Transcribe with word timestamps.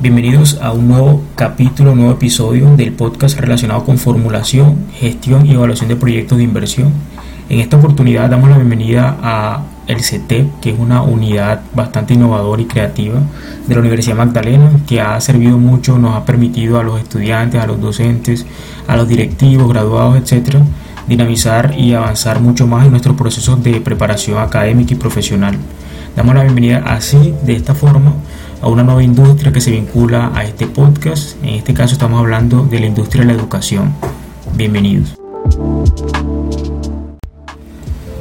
Bienvenidos 0.00 0.58
a 0.62 0.70
un 0.70 0.86
nuevo 0.86 1.22
capítulo, 1.34 1.92
un 1.92 1.98
nuevo 1.98 2.12
episodio 2.12 2.76
del 2.76 2.92
podcast 2.92 3.38
relacionado 3.38 3.84
con 3.84 3.98
formulación, 3.98 4.86
gestión 4.92 5.44
y 5.44 5.54
evaluación 5.54 5.88
de 5.88 5.96
proyectos 5.96 6.38
de 6.38 6.44
inversión. 6.44 6.92
En 7.48 7.60
esta 7.60 7.78
oportunidad 7.78 8.30
damos 8.30 8.48
la 8.48 8.56
bienvenida 8.56 9.16
a 9.22 9.62
el 9.86 10.00
CETEP, 10.00 10.60
que 10.60 10.70
es 10.70 10.78
una 10.78 11.02
unidad 11.02 11.62
bastante 11.74 12.14
innovadora 12.14 12.62
y 12.62 12.66
creativa 12.66 13.20
de 13.66 13.74
la 13.74 13.80
Universidad 13.80 14.16
Magdalena, 14.16 14.70
que 14.86 15.00
ha 15.00 15.20
servido 15.20 15.58
mucho, 15.58 15.98
nos 15.98 16.14
ha 16.14 16.24
permitido 16.24 16.78
a 16.78 16.84
los 16.84 17.00
estudiantes, 17.00 17.60
a 17.60 17.66
los 17.66 17.80
docentes, 17.80 18.46
a 18.86 18.96
los 18.96 19.08
directivos, 19.08 19.68
graduados, 19.68 20.16
etcétera, 20.16 20.60
dinamizar 21.08 21.74
y 21.76 21.94
avanzar 21.94 22.40
mucho 22.40 22.66
más 22.66 22.84
en 22.84 22.90
nuestros 22.90 23.16
procesos 23.16 23.64
de 23.64 23.80
preparación 23.80 24.38
académica 24.38 24.92
y 24.92 24.96
profesional. 24.96 25.58
Damos 26.18 26.34
la 26.34 26.42
bienvenida 26.42 26.82
así, 26.84 27.32
de 27.44 27.54
esta 27.54 27.76
forma, 27.76 28.12
a 28.60 28.66
una 28.66 28.82
nueva 28.82 29.04
industria 29.04 29.52
que 29.52 29.60
se 29.60 29.70
vincula 29.70 30.32
a 30.34 30.42
este 30.42 30.66
podcast. 30.66 31.40
En 31.44 31.50
este 31.50 31.74
caso 31.74 31.92
estamos 31.92 32.18
hablando 32.18 32.64
de 32.64 32.80
la 32.80 32.86
industria 32.86 33.24
de 33.24 33.32
la 33.32 33.38
educación. 33.38 33.94
Bienvenidos. 34.56 35.14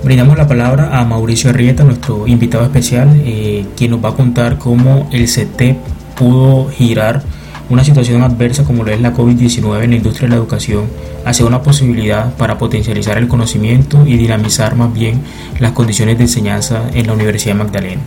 Brindamos 0.03 0.37
la 0.37 0.47
palabra 0.47 0.99
a 0.99 1.05
Mauricio 1.05 1.49
Arrieta, 1.49 1.83
nuestro 1.83 2.27
invitado 2.27 2.65
especial, 2.65 3.19
eh, 3.25 3.65
quien 3.75 3.89
nos 3.89 4.05
va 4.05 4.09
a 4.09 4.13
contar 4.13 4.59
cómo 4.59 5.09
el 5.11 5.27
CETEP 5.27 5.77
pudo 6.15 6.69
girar 6.69 7.23
una 7.69 7.83
situación 7.83 8.21
adversa 8.21 8.63
como 8.63 8.83
lo 8.83 8.91
es 8.91 9.01
la 9.01 9.13
COVID-19 9.13 9.83
en 9.83 9.89
la 9.89 9.95
industria 9.97 10.27
de 10.27 10.35
la 10.35 10.41
educación 10.41 10.85
hacia 11.25 11.45
una 11.45 11.61
posibilidad 11.61 12.33
para 12.37 12.57
potencializar 12.57 13.17
el 13.17 13.27
conocimiento 13.27 14.05
y 14.05 14.15
dinamizar 14.17 14.75
más 14.75 14.93
bien 14.93 15.21
las 15.59 15.73
condiciones 15.73 16.17
de 16.17 16.23
enseñanza 16.23 16.89
en 16.93 17.07
la 17.07 17.13
Universidad 17.13 17.55
Magdalena. 17.55 18.01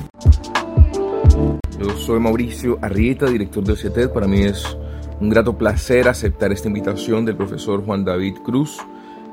Yo 1.78 1.90
soy 1.96 2.20
Mauricio 2.20 2.78
Arrieta, 2.80 3.26
director 3.26 3.62
del 3.64 3.76
CETEP. 3.76 4.12
Para 4.12 4.26
mí 4.26 4.40
es 4.42 4.64
un 5.20 5.28
grato 5.28 5.56
placer 5.56 6.08
aceptar 6.08 6.52
esta 6.52 6.68
invitación 6.68 7.26
del 7.26 7.36
profesor 7.36 7.84
Juan 7.84 8.04
David 8.04 8.36
Cruz 8.44 8.78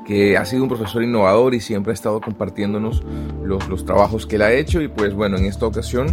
que 0.06 0.38
ha 0.38 0.44
sido 0.46 0.62
un 0.62 0.70
profesor 0.70 1.02
innovador 1.02 1.54
y 1.54 1.60
siempre 1.60 1.90
ha 1.90 1.94
estado 1.94 2.18
compartiéndonos 2.22 3.02
los, 3.44 3.68
los 3.68 3.84
trabajos 3.84 4.26
que 4.26 4.36
él 4.36 4.42
ha 4.42 4.52
hecho. 4.52 4.80
Y 4.80 4.88
pues 4.88 5.12
bueno, 5.12 5.36
en 5.36 5.44
esta 5.44 5.66
ocasión 5.66 6.06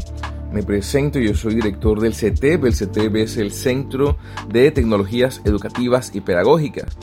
me 0.56 0.64
presento, 0.64 1.20
yo 1.20 1.36
soy 1.36 1.56
director 1.56 2.00
del 2.00 2.14
CETEP. 2.14 2.64
El 2.64 2.74
CETEP 2.74 3.18
es 3.18 3.36
el 3.36 3.52
Centro 3.52 4.16
de 4.48 4.72
Tecnologías 4.72 5.42
Educativas 5.44 6.12
y 6.16 6.22
Pedagógicas. 6.22 6.98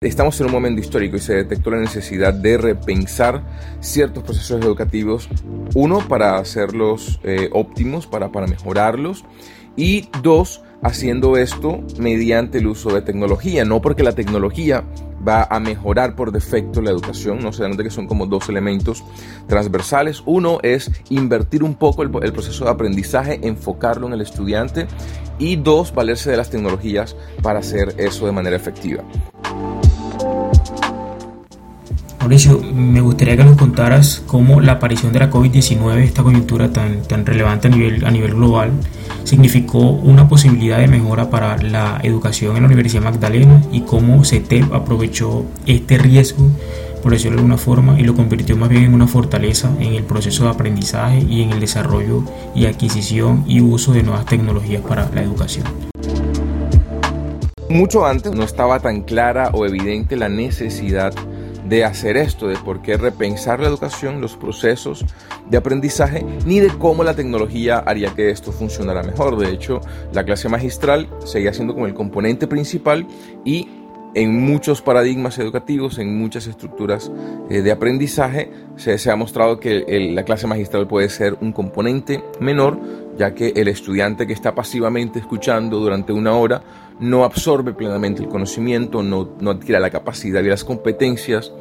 Estamos 0.00 0.40
en 0.40 0.46
un 0.46 0.52
momento 0.52 0.80
histórico 0.80 1.16
y 1.16 1.20
se 1.20 1.34
detectó 1.34 1.70
la 1.70 1.76
necesidad 1.76 2.32
de 2.32 2.56
repensar 2.56 3.44
ciertos 3.80 4.24
procesos 4.24 4.64
educativos, 4.64 5.28
uno, 5.74 5.98
para 6.08 6.38
hacerlos 6.38 7.20
eh, 7.22 7.50
óptimos, 7.52 8.06
para, 8.06 8.32
para 8.32 8.46
mejorarlos, 8.46 9.26
y 9.76 10.08
dos, 10.22 10.62
haciendo 10.82 11.36
esto 11.36 11.82
mediante 11.98 12.58
el 12.58 12.68
uso 12.68 12.94
de 12.94 13.02
tecnología, 13.02 13.66
no 13.66 13.82
porque 13.82 14.02
la 14.02 14.12
tecnología 14.12 14.84
va 15.26 15.44
a 15.50 15.60
mejorar 15.60 16.14
por 16.14 16.32
defecto 16.32 16.80
la 16.80 16.90
educación, 16.90 17.40
no 17.40 17.52
se 17.52 17.62
dan 17.62 17.76
que 17.76 17.90
son 17.90 18.06
como 18.06 18.26
dos 18.26 18.48
elementos 18.48 19.04
transversales. 19.46 20.22
Uno 20.26 20.58
es 20.62 20.90
invertir 21.10 21.62
un 21.62 21.74
poco 21.74 22.02
el, 22.02 22.10
el, 22.22 22.32
proceso 22.32 22.64
de 22.64 22.70
aprendizaje, 22.70 23.40
enfocarlo 23.42 24.06
en 24.06 24.14
el 24.14 24.20
estudiante 24.20 24.86
y 25.38 25.56
dos, 25.56 25.94
valerse 25.94 26.30
de 26.30 26.36
las 26.36 26.50
tecnologías 26.50 27.16
para 27.42 27.60
hacer 27.60 27.94
eso 27.98 28.26
de 28.26 28.32
manera 28.32 28.56
efectiva. 28.56 29.04
Mauricio, 32.28 32.60
me 32.60 33.00
gustaría 33.00 33.38
que 33.38 33.44
nos 33.44 33.56
contaras 33.56 34.22
cómo 34.26 34.60
la 34.60 34.72
aparición 34.72 35.14
de 35.14 35.18
la 35.18 35.30
COVID-19, 35.30 36.02
esta 36.02 36.22
coyuntura 36.22 36.70
tan, 36.70 37.00
tan 37.04 37.24
relevante 37.24 37.68
a 37.68 37.70
nivel, 37.70 38.04
a 38.04 38.10
nivel 38.10 38.34
global, 38.34 38.70
significó 39.24 39.78
una 39.78 40.28
posibilidad 40.28 40.76
de 40.76 40.88
mejora 40.88 41.30
para 41.30 41.56
la 41.56 41.98
educación 42.02 42.56
en 42.56 42.64
la 42.64 42.66
Universidad 42.66 43.02
Magdalena 43.02 43.62
y 43.72 43.80
cómo 43.80 44.26
CETEP 44.26 44.74
aprovechó 44.74 45.46
este 45.64 45.96
riesgo, 45.96 46.50
por 47.02 47.12
decirlo 47.12 47.36
de 47.36 47.40
alguna 47.40 47.56
forma, 47.56 47.98
y 47.98 48.02
lo 48.02 48.14
convirtió 48.14 48.58
más 48.58 48.68
bien 48.68 48.84
en 48.84 48.92
una 48.92 49.06
fortaleza 49.06 49.70
en 49.80 49.94
el 49.94 50.02
proceso 50.02 50.44
de 50.44 50.50
aprendizaje 50.50 51.24
y 51.26 51.40
en 51.40 51.52
el 51.52 51.60
desarrollo 51.60 52.24
y 52.54 52.66
adquisición 52.66 53.42
y 53.46 53.62
uso 53.62 53.94
de 53.94 54.02
nuevas 54.02 54.26
tecnologías 54.26 54.82
para 54.82 55.08
la 55.14 55.22
educación. 55.22 55.64
Mucho 57.70 58.04
antes 58.04 58.32
no 58.32 58.42
estaba 58.42 58.80
tan 58.80 59.00
clara 59.00 59.50
o 59.54 59.64
evidente 59.64 60.16
la 60.16 60.28
necesidad 60.28 61.14
de 61.68 61.84
hacer 61.84 62.16
esto, 62.16 62.48
de 62.48 62.56
por 62.56 62.82
qué 62.82 62.96
repensar 62.96 63.60
la 63.60 63.68
educación, 63.68 64.20
los 64.20 64.36
procesos 64.36 65.04
de 65.48 65.56
aprendizaje, 65.56 66.24
ni 66.46 66.60
de 66.60 66.68
cómo 66.68 67.04
la 67.04 67.14
tecnología 67.14 67.78
haría 67.78 68.14
que 68.14 68.30
esto 68.30 68.52
funcionara 68.52 69.02
mejor. 69.02 69.36
De 69.36 69.50
hecho, 69.52 69.80
la 70.12 70.24
clase 70.24 70.48
magistral 70.48 71.08
seguía 71.24 71.52
siendo 71.52 71.74
como 71.74 71.86
el 71.86 71.94
componente 71.94 72.46
principal 72.46 73.06
y 73.44 73.68
en 74.14 74.40
muchos 74.40 74.80
paradigmas 74.82 75.38
educativos, 75.38 75.98
en 75.98 76.18
muchas 76.18 76.46
estructuras 76.46 77.12
eh, 77.50 77.62
de 77.62 77.70
aprendizaje, 77.70 78.50
se, 78.76 79.10
ha 79.10 79.16
mostrado 79.16 79.60
que 79.60 79.84
la 80.12 80.24
clase 80.24 80.46
magistral 80.46 80.88
puede 80.88 81.08
ser 81.08 81.36
un 81.40 81.52
componente 81.52 82.24
menor, 82.40 82.78
ya 83.18 83.34
que 83.34 83.52
el 83.56 83.68
estudiante 83.68 84.26
que 84.26 84.32
está 84.32 84.54
pasivamente 84.54 85.18
escuchando 85.18 85.78
durante 85.78 86.12
una 86.12 86.34
hora 86.34 86.62
no 87.00 87.24
absorbe 87.24 87.74
plenamente 87.74 88.22
el 88.22 88.28
conocimiento, 88.28 89.02
no, 89.02 89.36
no 89.40 89.50
adquiere 89.50 89.80
la 89.80 89.90
capacidad 89.90 90.42
y 90.42 90.48
las 90.48 90.64
competencias 90.64 91.52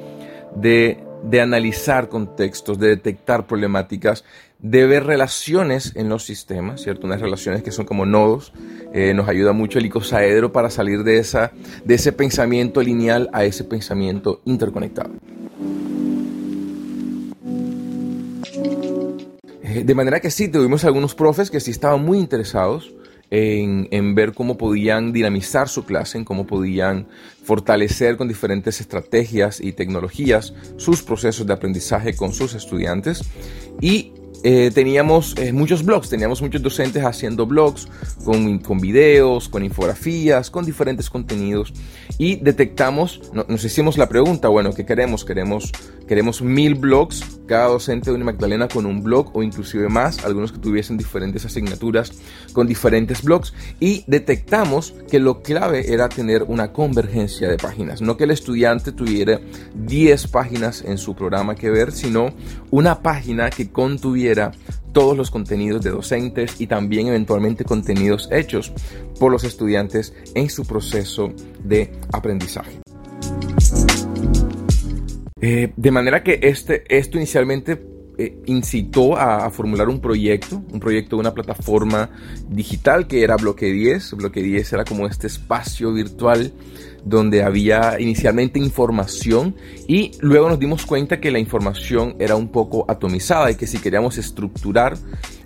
de, 0.56 1.04
de 1.24 1.42
analizar 1.42 2.10
contextos, 2.10 2.80
de 2.80 2.90
detectar 2.90 3.48
problemáticas, 3.48 4.24
de 4.60 4.86
ver 4.88 5.06
relaciones 5.06 5.94
en 5.96 6.10
los 6.10 6.24
sistemas, 6.24 6.82
¿cierto? 6.82 7.06
Unas 7.06 7.22
relaciones 7.22 7.62
que 7.64 7.72
son 7.72 7.86
como 7.86 8.06
nodos. 8.06 8.54
Eh, 8.94 9.14
nos 9.14 9.28
ayuda 9.28 9.52
mucho 9.52 9.80
el 9.80 9.86
icosaedro 9.86 10.52
para 10.52 10.70
salir 10.70 11.04
de, 11.04 11.18
esa, 11.18 11.52
de 11.84 11.96
ese 11.96 12.12
pensamiento 12.12 12.82
lineal 12.82 13.30
a 13.34 13.46
ese 13.46 13.64
pensamiento 13.64 14.42
interconectado. 14.46 15.12
De 19.84 19.96
manera 19.96 20.20
que 20.20 20.32
sí, 20.32 20.48
tuvimos 20.48 20.84
algunos 20.86 21.16
profes 21.16 21.52
que 21.52 21.60
sí 21.60 21.72
estaban 21.72 22.04
muy 22.04 22.20
interesados 22.20 22.94
en, 23.30 23.88
en, 23.92 24.16
ver 24.16 24.34
cómo 24.34 24.58
podían 24.58 25.12
dinamizar 25.12 25.68
su 25.68 25.84
clase, 25.86 26.18
en 26.18 26.26
cómo 26.26 26.48
podían 26.48 27.08
fortalecer 27.44 28.16
con 28.16 28.28
diferentes 28.28 28.80
estrategias 28.80 29.60
y 29.60 29.74
tecnologías 29.74 30.54
sus 30.78 31.04
procesos 31.04 31.46
de 31.46 31.54
aprendizaje 31.54 32.16
con 32.16 32.32
sus 32.34 32.54
estudiantes. 32.54 33.22
Y 33.82 34.14
eh, 34.44 34.72
teníamos 34.74 35.36
eh, 35.38 35.52
muchos 35.52 35.84
blogs, 35.84 36.10
teníamos 36.10 36.42
muchos 36.42 36.62
docentes 36.62 37.04
haciendo 37.04 37.48
blogs 37.48 37.88
con, 38.24 38.60
con 38.60 38.80
videos, 38.80 39.50
con 39.50 39.64
infografías, 39.64 40.52
con 40.52 40.66
diferentes 40.66 41.10
contenidos 41.10 41.74
y 42.18 42.38
detectamos, 42.38 43.22
no, 43.34 43.46
nos 43.48 43.64
hicimos 43.64 43.98
la 43.98 44.10
pregunta, 44.10 44.48
bueno, 44.48 44.74
¿qué 44.74 44.86
queremos? 44.86 45.24
Queremos, 45.24 45.72
queremos 46.08 46.42
mil 46.42 46.76
blogs, 46.76 47.24
cada 47.46 47.68
docente 47.68 48.10
de 48.10 48.16
una 48.16 48.26
Magdalena 48.26 48.68
con 48.68 48.86
un 48.86 49.04
blog 49.04 49.36
o 49.36 49.44
inclusive 49.44 49.88
más, 49.88 50.26
algunos 50.26 50.52
que 50.52 50.58
tuviesen 50.58 50.98
diferentes 50.98 51.46
asignaturas 51.46 52.12
con 52.54 52.68
diferentes 52.68 53.22
blogs 53.22 53.54
y 53.80 54.04
detectamos 54.08 54.94
que 55.10 55.20
lo 55.20 55.42
clave 55.42 55.94
era 55.94 56.10
tener 56.10 56.44
una 56.44 56.74
convergencia 56.74 57.48
de 57.48 57.58
páginas, 57.58 58.02
no 58.02 58.18
que 58.18 58.26
el 58.26 58.32
estudiante 58.32 58.92
tuviera 58.92 59.40
10 59.76 60.28
páginas 60.28 60.84
en 60.86 60.98
su 60.98 61.16
programa 61.16 61.56
que 61.56 61.70
ver, 61.70 61.92
sino 61.92 62.34
una 62.72 63.02
página 63.02 63.50
que 63.50 63.70
contuviera 63.72 64.52
todos 64.98 65.16
los 65.16 65.30
contenidos 65.30 65.84
de 65.84 65.92
docentes 65.92 66.60
y 66.60 66.66
también 66.66 67.06
eventualmente 67.06 67.64
contenidos 67.64 68.30
hechos 68.32 68.74
por 69.20 69.32
los 69.32 69.44
estudiantes 69.44 70.16
en 70.34 70.50
su 70.50 70.66
proceso 70.66 71.32
de 71.64 71.92
aprendizaje. 72.12 72.80
Eh, 75.40 75.72
de 75.76 75.92
manera 75.92 76.24
que 76.24 76.40
este, 76.42 76.84
esto 76.90 77.18
inicialmente 77.18 77.80
eh, 78.18 78.40
incitó 78.48 79.16
a, 79.16 79.46
a, 79.46 79.52
formular 79.52 79.88
un 79.88 80.02
proyecto, 80.02 80.64
un 80.74 80.80
proyecto 80.80 81.16
de 81.16 81.20
una 81.20 81.36
plataforma 81.36 82.10
digital 82.50 83.06
que 83.06 83.22
era 83.22 83.36
Bloque 83.36 83.72
10. 83.72 84.14
Bloque 84.14 84.42
10 84.42 84.74
era 84.74 84.84
como 84.84 85.06
este 85.06 85.28
espacio 85.28 85.94
virtual 85.94 86.52
donde 87.08 87.44
había 87.44 88.00
inicialmente 88.00 88.60
información 88.60 89.56
y 89.88 90.12
luego 90.20 90.50
nos 90.50 90.60
dimos 90.60 90.86
cuenta 90.86 91.20
que 91.20 91.32
la 91.32 91.40
información 91.40 92.16
era 92.20 92.36
un 92.36 92.50
poco 92.50 92.86
atomizada 92.90 93.50
y 93.50 93.56
que 93.56 93.68
si 93.68 93.80
queríamos 93.80 94.18
estructurar 94.18 94.98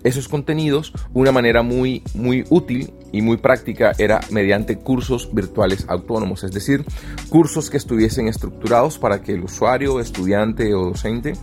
esos 0.04 0.28
contenidos, 0.28 0.94
una 1.14 1.32
manera 1.32 1.62
muy, 1.62 2.02
muy 2.16 2.44
útil 2.50 2.92
y 3.12 3.22
muy 3.22 3.38
práctica 3.38 3.94
era 3.98 4.20
mediante 4.32 4.78
cursos 4.78 5.30
virtuales 5.34 5.86
autónomos, 5.88 6.44
es 6.44 6.52
decir, 6.52 6.84
cursos 7.30 7.70
que 7.70 7.78
estuviesen 7.78 8.28
estructurados 8.28 8.98
para 8.98 9.22
que 9.22 9.34
el 9.34 9.44
usuario, 9.44 10.00
estudiante 10.00 10.74
o 10.74 10.86
docente 10.86 11.34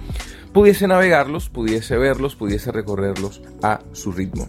pudiese 0.53 0.89
navegarlos, 0.89 1.51
pudiese 1.51 1.97
verlos, 1.97 2.35
pudiese 2.35 2.73
recorrerlos 2.73 3.43
a 3.63 3.81
su 3.93 4.11
ritmo 4.11 4.49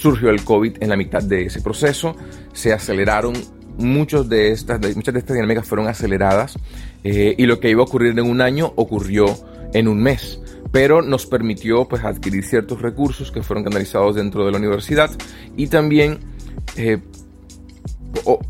surgió 0.00 0.30
el 0.30 0.42
COVID 0.42 0.78
en 0.80 0.88
la 0.88 0.96
mitad 0.96 1.22
de 1.22 1.46
ese 1.46 1.60
proceso, 1.60 2.16
se 2.52 2.72
aceleraron 2.72 3.34
muchos 3.76 4.28
de 4.28 4.50
estas, 4.50 4.80
muchas 4.96 5.14
de 5.14 5.20
estas 5.20 5.34
dinámicas 5.34 5.66
fueron 5.66 5.88
aceleradas 5.88 6.58
eh, 7.04 7.34
y 7.36 7.46
lo 7.46 7.60
que 7.60 7.70
iba 7.70 7.82
a 7.82 7.84
ocurrir 7.84 8.18
en 8.18 8.26
un 8.26 8.40
año 8.40 8.72
ocurrió 8.76 9.26
en 9.72 9.88
un 9.88 10.02
mes. 10.02 10.40
pero 10.72 11.02
nos 11.02 11.26
permitió 11.26 11.86
pues, 11.88 12.04
adquirir 12.04 12.44
ciertos 12.44 12.80
recursos 12.80 13.32
que 13.32 13.42
fueron 13.42 13.64
canalizados 13.64 14.14
dentro 14.14 14.46
de 14.46 14.52
la 14.52 14.58
universidad 14.58 15.10
y 15.56 15.66
también 15.66 16.20
eh, 16.76 16.98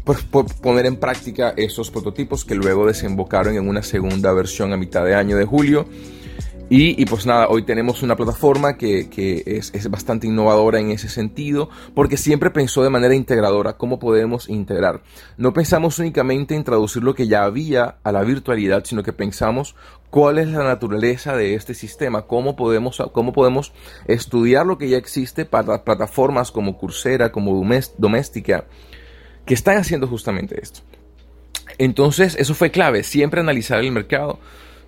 pues, 0.04 0.22
poner 0.22 0.86
en 0.86 0.96
práctica 0.96 1.54
esos 1.56 1.90
prototipos 1.90 2.44
que 2.44 2.54
luego 2.54 2.86
desembocaron 2.86 3.56
en 3.56 3.68
una 3.68 3.82
segunda 3.82 4.32
versión 4.32 4.72
a 4.72 4.76
mitad 4.76 5.04
de 5.04 5.14
año 5.14 5.36
de 5.36 5.44
julio 5.44 5.86
y, 6.72 7.04
pues 7.06 7.26
nada, 7.26 7.48
hoy 7.48 7.64
tenemos 7.64 8.04
una 8.04 8.14
plataforma 8.14 8.76
que, 8.76 9.08
es, 9.44 9.90
bastante 9.90 10.28
innovadora 10.28 10.78
en 10.78 10.92
ese 10.92 11.08
sentido, 11.08 11.68
porque 11.96 12.16
siempre 12.16 12.50
pensó 12.50 12.84
de 12.84 12.90
manera 12.90 13.16
integradora 13.16 13.72
cómo 13.72 13.98
podemos 13.98 14.48
integrar. 14.48 15.02
No 15.36 15.52
pensamos 15.52 15.98
únicamente 15.98 16.54
en 16.54 16.62
traducir 16.62 17.02
lo 17.02 17.16
que 17.16 17.26
ya 17.26 17.42
había 17.42 17.96
a 18.04 18.12
la 18.12 18.22
virtualidad, 18.22 18.84
sino 18.84 19.02
que 19.02 19.12
pensamos 19.12 19.74
cuál 20.10 20.38
es 20.38 20.46
la 20.46 20.62
naturaleza 20.62 21.34
de 21.34 21.56
este 21.56 21.74
sistema, 21.74 22.22
cómo 22.22 22.54
podemos, 22.54 23.02
cómo 23.10 23.32
podemos 23.32 23.72
estudiar 24.06 24.64
lo 24.64 24.78
que 24.78 24.88
ya 24.88 24.96
existe 24.96 25.44
para 25.44 25.82
plataformas 25.82 26.52
como 26.52 26.78
Coursera, 26.78 27.32
como 27.32 27.64
Doméstica, 27.98 28.66
que 29.44 29.54
están 29.54 29.76
haciendo 29.76 30.06
justamente 30.06 30.60
esto. 30.62 30.82
Entonces, 31.78 32.36
eso 32.38 32.54
fue 32.54 32.70
clave, 32.70 33.02
siempre 33.02 33.40
analizar 33.40 33.80
el 33.80 33.90
mercado 33.90 34.38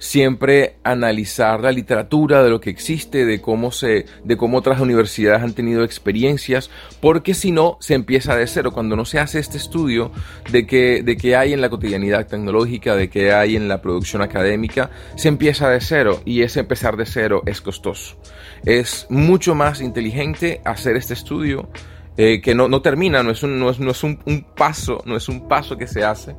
siempre 0.03 0.75
analizar 0.83 1.61
la 1.61 1.71
literatura 1.71 2.43
de 2.43 2.51
lo 2.51 2.61
que 2.61 2.71
existe, 2.71 3.25
de 3.25 3.41
cómo 3.41 3.71
se, 3.71 4.05
de 4.25 4.37
cómo 4.37 4.59
otras 4.59 4.81
universidades 4.81 5.43
han 5.43 5.53
tenido 5.53 5.85
experiencias, 5.85 6.71
porque 7.01 7.35
si 7.35 7.53
no 7.53 7.77
se 7.79 7.95
empieza 7.95 8.35
de 8.35 8.49
cero. 8.49 8.73
Cuando 8.73 8.97
no 8.97 9.05
se 9.05 9.21
hace 9.21 9.39
este 9.39 9.59
estudio 9.59 10.11
de 10.51 10.67
que, 10.67 11.05
de 11.05 11.17
qué 11.17 11.37
hay 11.37 11.53
en 11.53 11.61
la 11.61 11.71
cotidianidad 11.71 12.27
tecnológica, 12.27 12.97
de 12.97 13.09
qué 13.09 13.33
hay 13.33 13.55
en 13.55 13.69
la 13.69 13.81
producción 13.81 14.23
académica, 14.23 14.91
se 15.15 15.29
empieza 15.29 15.71
de 15.71 15.81
cero 15.81 16.21
y 16.25 16.43
ese 16.43 16.59
empezar 16.59 16.97
de 16.97 17.07
cero 17.07 17.45
es 17.47 17.61
costoso. 17.61 18.17
Es 18.65 19.07
mucho 19.09 19.55
más 19.55 19.81
inteligente 19.81 20.61
hacer 20.65 20.97
este 20.97 21.15
estudio 21.15 21.69
eh, 22.17 22.41
que 22.43 22.57
no, 22.57 22.83
termina, 22.83 23.23
no 23.23 23.31
es, 23.31 23.45
un, 23.45 23.61
no 23.61 23.71
es, 23.71 23.79
no 23.79 23.93
es 23.93 24.03
un 24.03 24.17
paso, 24.57 25.01
no 25.07 25.17
es 25.17 25.29
un 25.29 25.47
paso 25.47 25.77
que 25.77 25.87
se 25.87 26.03
hace 26.03 26.35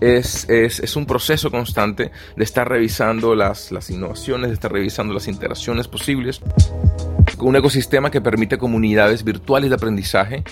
es, 0.00 0.48
es, 0.48 0.80
es, 0.80 0.96
un 0.96 1.06
proceso 1.06 1.50
constante 1.50 2.10
de 2.36 2.44
estar 2.44 2.68
revisando 2.68 3.34
las, 3.34 3.72
las 3.72 3.90
innovaciones, 3.90 4.48
de 4.48 4.54
estar 4.54 4.72
revisando 4.72 5.12
las 5.12 5.28
interacciones 5.28 5.88
posibles 5.88 6.40
un 7.40 7.56
ecosistema 7.56 8.10
que 8.10 8.20
permite 8.20 8.58
comunidades 8.58 9.24
virtuales 9.24 9.70
de 9.70 9.76
aprendizaje. 9.76 10.42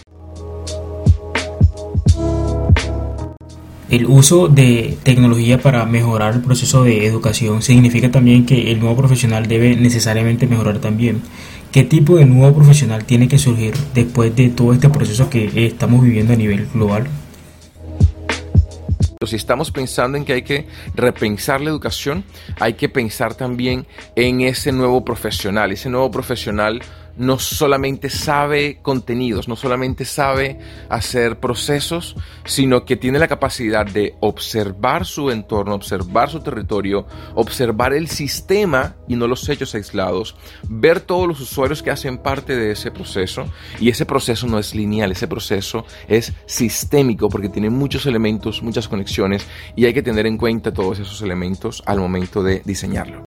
El 3.88 4.06
uso 4.06 4.48
de 4.48 4.98
tecnología 5.04 5.58
para 5.58 5.86
mejorar 5.86 6.34
el 6.34 6.40
proceso 6.40 6.82
de 6.82 7.06
educación 7.06 7.62
significa 7.62 8.10
también 8.10 8.44
que 8.44 8.72
el 8.72 8.80
nuevo 8.80 8.96
profesional 8.96 9.46
debe 9.46 9.76
necesariamente 9.76 10.46
mejorar 10.46 10.78
también. 10.78 11.22
¿Qué 11.70 11.84
tipo 11.84 12.16
de 12.16 12.24
nuevo 12.24 12.56
profesional 12.56 13.04
tiene 13.04 13.28
que 13.28 13.38
surgir 13.38 13.74
después 13.94 14.34
de 14.34 14.48
todo 14.48 14.72
este 14.72 14.88
proceso 14.88 15.30
que 15.30 15.66
estamos 15.66 16.02
viviendo 16.02 16.32
a 16.32 16.36
nivel 16.36 16.66
global? 16.72 17.06
Si 19.24 19.36
estamos 19.36 19.70
pensando 19.70 20.18
en 20.18 20.24
que 20.24 20.34
hay 20.34 20.42
que 20.42 20.66
repensar 20.94 21.60
la 21.60 21.70
educación, 21.70 22.24
hay 22.60 22.74
que 22.74 22.88
pensar 22.88 23.34
también 23.34 23.86
en 24.14 24.42
ese 24.42 24.72
nuevo 24.72 25.04
profesional, 25.04 25.72
ese 25.72 25.88
nuevo 25.88 26.10
profesional 26.10 26.82
no 27.16 27.38
solamente 27.38 28.10
sabe 28.10 28.80
contenidos, 28.82 29.48
no 29.48 29.56
solamente 29.56 30.04
sabe 30.04 30.58
hacer 30.88 31.38
procesos, 31.40 32.16
sino 32.44 32.84
que 32.84 32.96
tiene 32.96 33.18
la 33.18 33.28
capacidad 33.28 33.86
de 33.86 34.14
observar 34.20 35.04
su 35.04 35.30
entorno, 35.30 35.74
observar 35.74 36.30
su 36.30 36.40
territorio, 36.40 37.06
observar 37.34 37.92
el 37.92 38.08
sistema 38.08 38.96
y 39.08 39.16
no 39.16 39.26
los 39.26 39.48
hechos 39.48 39.74
aislados, 39.74 40.36
ver 40.68 41.00
todos 41.00 41.26
los 41.26 41.40
usuarios 41.40 41.82
que 41.82 41.90
hacen 41.90 42.18
parte 42.18 42.56
de 42.56 42.72
ese 42.72 42.90
proceso. 42.90 43.46
Y 43.80 43.88
ese 43.88 44.06
proceso 44.06 44.46
no 44.46 44.58
es 44.58 44.74
lineal, 44.74 45.12
ese 45.12 45.28
proceso 45.28 45.84
es 46.08 46.32
sistémico 46.46 47.28
porque 47.28 47.48
tiene 47.48 47.70
muchos 47.70 48.06
elementos, 48.06 48.62
muchas 48.62 48.88
conexiones 48.88 49.46
y 49.74 49.86
hay 49.86 49.94
que 49.94 50.02
tener 50.02 50.26
en 50.26 50.36
cuenta 50.36 50.72
todos 50.72 50.98
esos 50.98 51.22
elementos 51.22 51.82
al 51.86 51.98
momento 51.98 52.42
de 52.42 52.62
diseñarlo. 52.64 53.24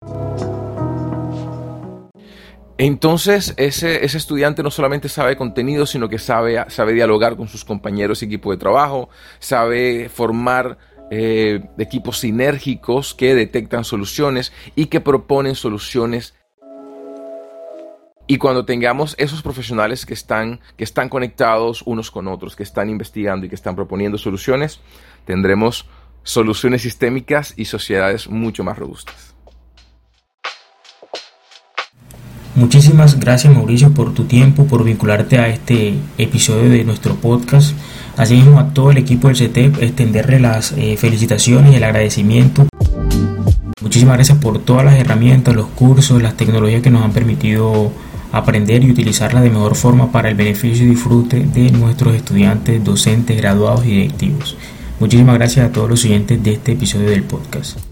Entonces, 2.81 3.53
ese, 3.57 4.05
ese, 4.05 4.17
estudiante 4.17 4.63
no 4.63 4.71
solamente 4.71 5.09
sabe 5.09 5.35
contenido, 5.35 5.85
sino 5.85 6.07
que 6.07 6.17
sabe, 6.17 6.63
sabe 6.69 6.93
dialogar 6.93 7.35
con 7.35 7.49
sus 7.49 7.65
compañeros 7.65 8.21
y 8.21 8.25
equipo 8.27 8.51
de 8.51 8.57
trabajo, 8.57 9.09
sabe 9.39 10.07
formar 10.07 10.77
eh, 11.11 11.61
equipos 11.77 12.19
sinérgicos 12.19 13.13
que 13.13 13.35
detectan 13.35 13.83
soluciones 13.83 14.53
y 14.75 14.85
que 14.85 15.01
proponen 15.01 15.55
soluciones. 15.55 16.35
Y 18.27 18.37
cuando 18.37 18.63
tengamos 18.63 19.13
esos 19.17 19.41
profesionales 19.41 20.05
que 20.05 20.13
están, 20.13 20.61
que 20.77 20.85
están 20.85 21.09
conectados 21.09 21.81
unos 21.85 22.09
con 22.11 22.29
otros, 22.29 22.55
que 22.55 22.63
están 22.63 22.89
investigando 22.89 23.45
y 23.45 23.49
que 23.49 23.55
están 23.55 23.75
proponiendo 23.75 24.17
soluciones, 24.17 24.79
tendremos 25.25 25.85
soluciones 26.23 26.83
sistémicas 26.83 27.53
y 27.57 27.65
sociedades 27.65 28.29
mucho 28.29 28.63
más 28.63 28.77
robustas. 28.77 29.35
Muchísimas 32.59 33.17
gracias 33.17 33.53
Mauricio 33.53 33.93
por 33.93 34.13
tu 34.13 34.25
tiempo, 34.25 34.65
por 34.65 34.83
vincularte 34.83 35.37
a 35.37 35.47
este 35.47 35.93
episodio 36.17 36.69
de 36.69 36.83
nuestro 36.83 37.15
podcast. 37.15 37.71
Asimismo 38.17 38.59
a 38.59 38.73
todo 38.73 38.91
el 38.91 38.97
equipo 38.97 39.29
del 39.29 39.37
CETEP 39.37 39.81
extenderle 39.81 40.41
las 40.41 40.73
eh, 40.73 40.97
felicitaciones 40.97 41.71
y 41.71 41.77
el 41.77 41.83
agradecimiento. 41.85 42.67
Muchísimas 43.81 44.15
gracias 44.15 44.39
por 44.39 44.59
todas 44.59 44.83
las 44.83 44.95
herramientas, 44.95 45.55
los 45.55 45.67
cursos, 45.67 46.21
las 46.21 46.35
tecnologías 46.35 46.81
que 46.81 46.89
nos 46.89 47.01
han 47.01 47.13
permitido 47.13 47.93
aprender 48.33 48.83
y 48.83 48.91
utilizarlas 48.91 49.41
de 49.41 49.51
mejor 49.51 49.75
forma 49.75 50.11
para 50.11 50.27
el 50.27 50.35
beneficio 50.35 50.85
y 50.85 50.89
disfrute 50.89 51.39
de 51.39 51.71
nuestros 51.71 52.13
estudiantes, 52.13 52.83
docentes, 52.83 53.37
graduados 53.37 53.85
y 53.85 53.91
directivos. 53.91 54.57
Muchísimas 54.99 55.35
gracias 55.35 55.65
a 55.65 55.71
todos 55.71 55.89
los 55.89 56.03
oyentes 56.03 56.43
de 56.43 56.51
este 56.51 56.73
episodio 56.73 57.09
del 57.09 57.23
podcast. 57.23 57.88